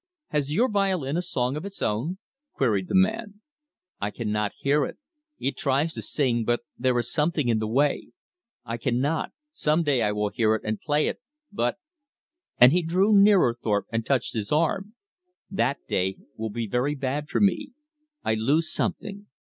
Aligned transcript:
"Has 0.29 0.51
your 0.51 0.67
violin 0.67 1.15
a 1.15 1.21
song 1.21 1.55
of 1.55 1.63
its 1.63 1.79
own?" 1.79 2.17
queried 2.53 2.87
the 2.87 2.95
man. 2.95 3.41
"I 3.99 4.09
cannot 4.09 4.53
hear 4.57 4.83
it. 4.83 4.97
It 5.37 5.55
tries 5.55 5.93
to 5.93 6.01
sing, 6.01 6.43
but 6.43 6.61
there 6.75 6.97
is 6.97 7.11
something 7.11 7.49
in 7.49 7.59
the 7.59 7.67
way. 7.67 8.07
I 8.65 8.77
cannot. 8.77 9.31
Some 9.51 9.83
day 9.83 10.01
I 10.01 10.11
will 10.11 10.29
hear 10.29 10.55
it 10.55 10.63
and 10.65 10.81
play 10.81 11.07
it, 11.07 11.19
but" 11.51 11.77
and 12.59 12.71
he 12.71 12.81
drew 12.81 13.15
nearer 13.15 13.53
Thorpe 13.61 13.85
and 13.91 14.03
touched 14.03 14.33
his 14.33 14.51
arm 14.51 14.95
"that 15.51 15.77
day 15.87 16.17
will 16.35 16.49
be 16.49 16.65
very 16.65 16.95
bad 16.95 17.29
for 17.29 17.39
me. 17.39 17.73
I 18.23 18.33
lose 18.33 18.73
something." 18.73 19.27